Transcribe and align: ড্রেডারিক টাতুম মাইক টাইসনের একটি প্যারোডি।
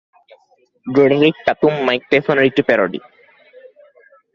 ড্রেডারিক 0.87 1.35
টাতুম 1.45 1.73
মাইক 1.87 2.01
টাইসনের 2.09 2.47
একটি 2.49 2.61
প্যারোডি। 2.67 2.99